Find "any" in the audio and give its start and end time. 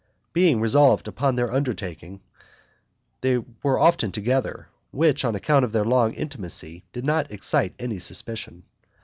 7.79-7.99